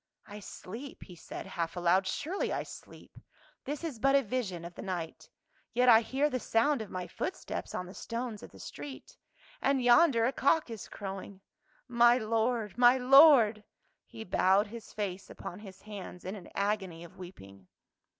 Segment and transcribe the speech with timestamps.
[0.25, 3.19] "I sleep," he said half aloud, "surely I sleep.
[3.65, 5.29] This is but a vision of the night.
[5.73, 9.15] Yet I hear the sound of my footsteps on the stones of the street—
[9.61, 11.41] and yonder a cock is crowing.
[11.87, 13.63] My Lord, my Lord!"
[14.07, 17.67] He bowed his face upon his hands in an agony of weeping.